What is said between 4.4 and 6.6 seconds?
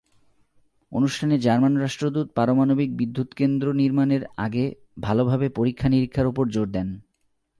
আগে ভালোভাবে পরীক্ষা-নিরীক্ষার ওপর